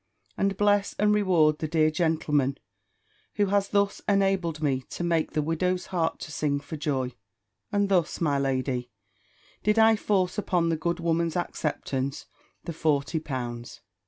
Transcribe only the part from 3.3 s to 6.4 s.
who has thus enabled me to make the widow's heart to